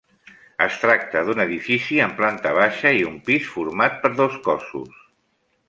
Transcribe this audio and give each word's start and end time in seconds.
Es 0.65 0.77
tracta 0.83 1.21
d'un 1.27 1.41
edifici 1.43 1.99
amb 2.05 2.17
planta 2.21 2.55
baixa 2.61 2.95
i 3.03 3.05
un 3.13 3.21
pis 3.29 3.47
format 3.57 4.03
per 4.07 4.15
dos 4.23 4.41
cossos. 4.49 5.01